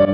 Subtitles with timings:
[0.00, 0.06] FM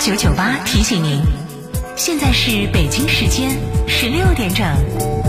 [0.00, 1.22] 九九八提醒您，
[1.94, 3.50] 现在是北京时间
[3.86, 5.19] 十六点整。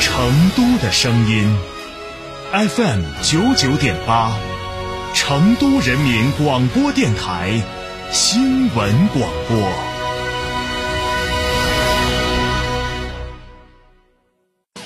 [0.00, 1.56] 成都的声音
[2.52, 4.32] ，FM 九九点八，
[5.12, 7.60] 成都人民广播电台
[8.12, 9.58] 新闻广播。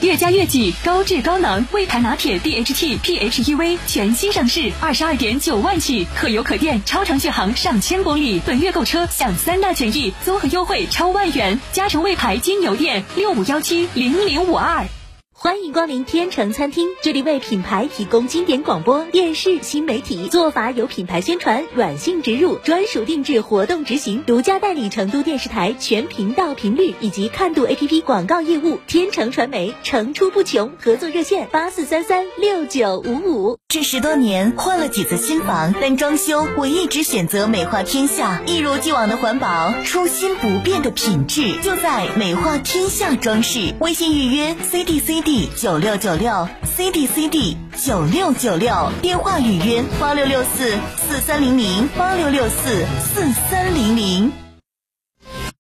[0.01, 8.41] 越加越己高质高能魏牌拿铁 DHT PHEV 全新上市，二十二点九万起，可油可电，超长续航上千公里。
[8.45, 11.61] 本月购车享三大权益，综合优惠超万元。
[11.73, 14.87] 嘉诚魏牌金牛店六五幺七零零五二。
[15.43, 28.79] 欢迎光临天成餐厅，这里为品牌提供经典广播电视新媒体做法，有品牌宣传、软性植入、专属定制活动执行，独家代理成都电视台全频道频率以及看度 APP 广告业务。
[28.87, 33.59] 天成传媒层出不穷，合作热线八四三三六九五五。
[33.67, 43.75] 这十多年换了几次新房，但装修我一直选择美化天下，一如既往的环保，初心不变的品质，就在美化天下装饰。
[43.81, 54.42] 微信预约 C D C D 九六九六 C D C D 九六九六，电话预约八六六四四三零零八六六四四三零零。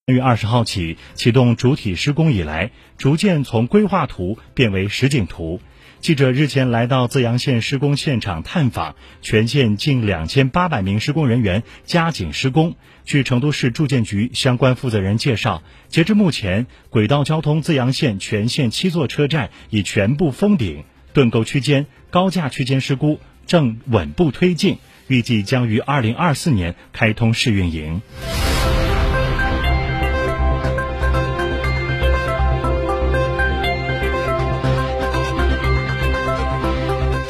[0.07, 5.61] 月二十号起启动主体施工以来，逐渐从规划图变为实景图。
[6.01, 12.75] 记者日前来到资阳县施工现场探访，全县近两千八百名施工人员加紧施工。
[13.05, 28.03] 据成都市住建局相关负责人介绍，截至目前，轨道交通资阳县全线七座车站已全部封顶，盾构区间、高架区间施工正稳步推进，预计将于二零二四年开通试运营。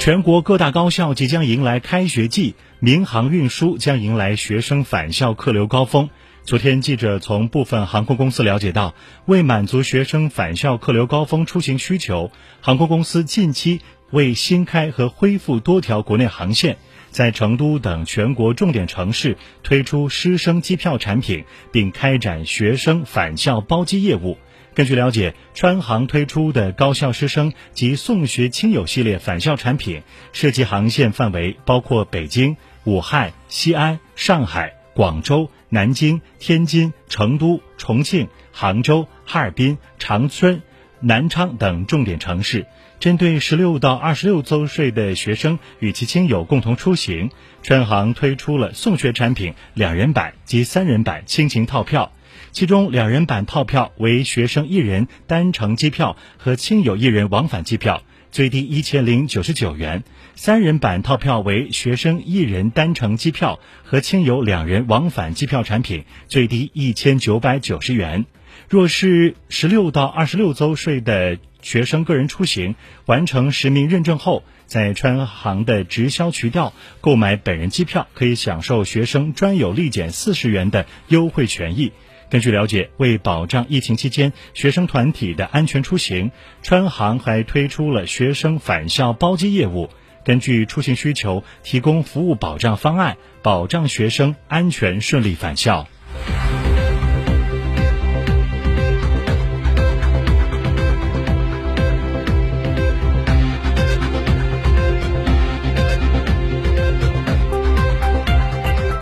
[0.05, 6.11] 全国各大高校即将迎来开学季，民航运输将迎来学生返校客流高峰。
[6.43, 8.97] 昨天，记者从部分航空公司了解到，
[9.27, 13.81] 为满足学生返校客流高峰出行需求，航空公司近期
[14.11, 16.79] 为新开和恢复多条国内航线，
[17.13, 24.37] 在成都等全国重点城市推出师生机票产品，并开展学生返校包机业务。
[24.75, 30.03] 根据了解，川航推出的高校师生及送学亲友系列返校产品，
[30.33, 40.63] 涉及航线范围包括北京、武汉、西安、上海、广州、南京、天津、成都、重庆、杭州、哈尔滨、长春、
[41.01, 42.67] 南昌等重点城市。
[42.99, 47.31] 针对十六到二十六周岁的学生与其亲友共同出行，
[47.63, 52.13] 川航推出了送学产品两人版及三人版亲情套票。
[52.53, 60.03] 其中两人版套票为学生一人单程机票和亲友一人往返机票，最低一千零九十九元；
[60.35, 68.27] 三人版套票为学生一人单程机票和亲友两人往返机票产品，最低一千九百九十元。
[68.69, 72.75] 若是十六到二十六周岁的学生个人出行，
[73.07, 81.93] 完成实名认证后，在川航的直销渠道购买本人机票，可以享受学生专有立减四十元的优惠权益。
[82.33, 86.31] 根据了解，为保障疫情期间学生团体的安全出行，
[86.63, 89.91] 川航还推出了学生返校包机业务，
[90.25, 95.87] 根据出行需求提供服务保障方案，保障学生安全顺利返校。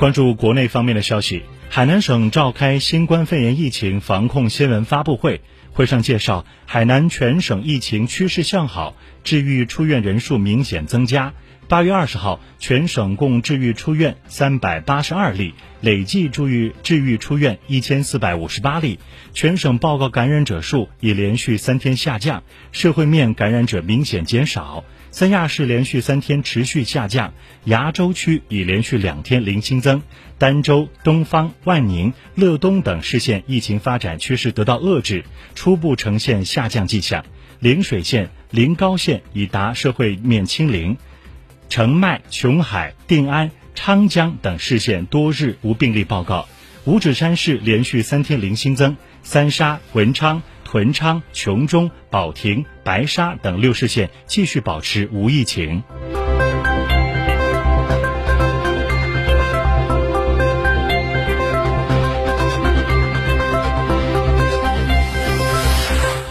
[0.01, 1.43] 关注国内方面的消息。
[1.69, 11.35] 海南省召开新冠肺炎疫情防控新闻发布会，会上介绍，海南全省疫情趋势向好，治愈出院人数明显增加。
[11.69, 15.53] 八月二十号，全省共治愈出院三百八十二例，
[15.83, 18.99] 累计治愈治愈出院一千四百五十八例。
[19.35, 22.43] 全省报告感染者数已连续三天下降，
[22.73, 24.83] 社会面感染者明显减少。
[25.13, 27.35] 三亚市连续三天持续下降，
[27.65, 30.03] 崖州区已连续两天零新增，
[30.39, 35.25] 儋州、东方、万宁、乐东等市县疫情发展趋势得到遏制，
[35.55, 37.25] 初步呈现下降迹象。
[37.59, 40.97] 陵水县、临高县已达社会面清零，
[41.69, 46.49] 澄迈、琼海、定安、昌江等市县多日无病例报告。
[46.85, 50.43] 五指山市连续三天零新增，三沙、文昌。
[50.71, 55.83] 屯昌、琼中、保亭、白沙等六市县继续保持无疫情。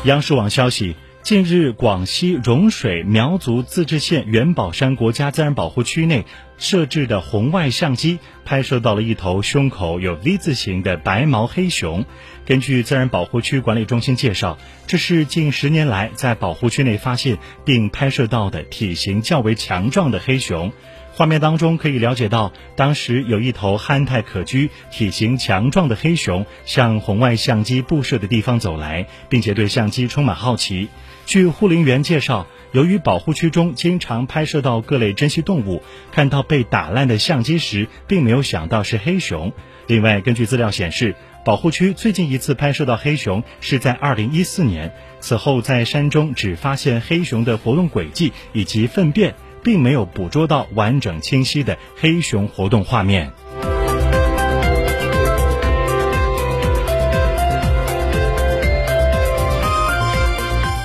[0.06, 0.95] 央视网消息。
[1.30, 6.26] 近日，广西融水苗族自治县元宝山国家自然保护区内
[6.58, 12.04] 设置的红外相机拍摄到了一头胸口有 V 字形的白毛黑熊。
[12.48, 20.74] 根据自然保护区管理中心介绍，这是近十年来在保护区内发现并拍摄到的体型较为强壮的黑熊。
[21.14, 30.88] 画面当中可以了解到，当时有一头憨态可掬、体型强壮的黑熊向红外相机布设的地方走来，并且对相机充满好奇。
[31.26, 39.52] 据护林员介绍，由于保护区中经常拍摄到各类珍稀动物，看到被打烂的相机时，并没有想到是黑熊。
[39.88, 53.32] 另外，根据资料显示，保护区最近一次拍摄到黑熊是在2014年，此后在山中只发现黑熊的活动轨迹以及粪便，并没有捕捉到完整清晰的黑熊活动画面。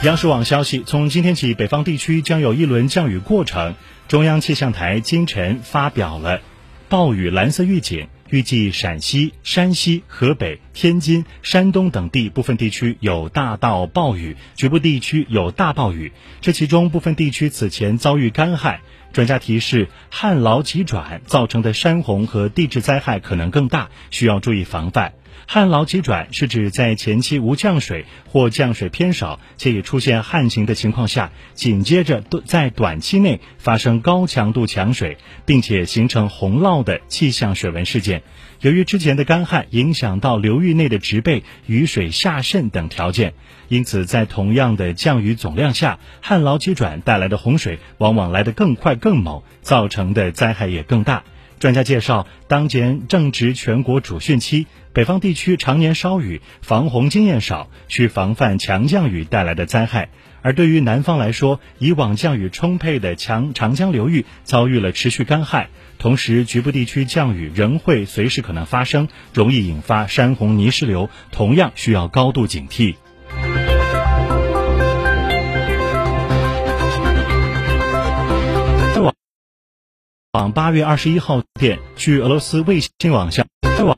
[0.04, 3.74] 央视网消息，从今天起，北方地区将有一轮降雨过程。
[4.06, 6.40] 中央气象台今晨发表了
[6.90, 16.12] 暴雨蓝色预警，预计陕西、山西、河北、天津、山东等地部分地区有大到暴雨，局部地区有大暴雨。
[16.40, 18.80] 这其中部分地区此前遭遇干旱，
[19.14, 25.14] 专家提示旱涝急转造成的山洪和地质灾害可能更大，需要注意防范。
[25.46, 38.22] 旱涝急转是指在前期无降水或降水偏少且已出现旱情的情况下，紧接着在短期内发生高强度强水，并且形成洪涝的气象水文事件。
[38.60, 43.34] 由于之前的干旱影响到流域内的植被、雨水下渗等条件，
[43.68, 51.24] 因此在同样的降雨总量下，旱涝急转带来的洪水往往来得更快更猛，造成的灾害也更大。
[51.58, 54.66] 专家介绍，当前正值全国主汛期。
[54.94, 60.08] 北方地区常年少雨，防洪经验少，需防范强降雨带来的灾害。
[60.40, 65.68] 而对于南方来说，以往降雨充沛的强长江流域遭遇了持续干旱，
[65.98, 72.94] 同时局部地区降雨仍会随时可能发生，容易引发山洪泥石流，同样需要高度警惕。
[80.34, 83.46] 网八月二十一号电，据俄罗斯卫星网向
[83.86, 83.96] 网。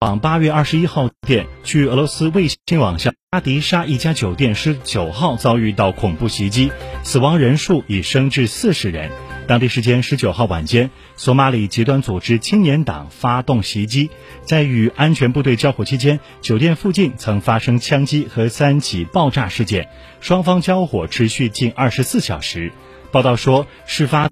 [0.00, 6.70] 网八月二十一号电，据俄罗斯卫星网向，阿迪沙一家酒店十九号遭遇到恐怖袭击，
[7.02, 9.10] 死亡人数已升至四十人。
[9.48, 14.10] 当地时间十九号晚间，索马里极端组织青年党发动袭击，
[14.42, 19.88] 在与安全部队交火期间，酒店附近曾发生枪击和三起爆炸事件，
[20.20, 22.70] 双方交火持续近二十四小时。
[23.12, 24.24] 报道说，事发。